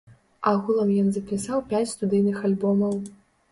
[0.51, 3.01] Агулам ён запісаў пяць студыйных альбомаў.